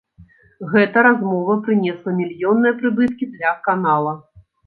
Гэта 0.71 1.01
размова 1.07 1.57
прынесла 1.67 2.15
мільённыя 2.21 2.77
прыбыткі 2.81 3.25
для 3.37 3.51
канала. 3.67 4.13